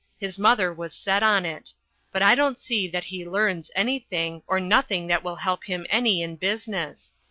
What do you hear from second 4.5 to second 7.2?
nothing that will help him any in business.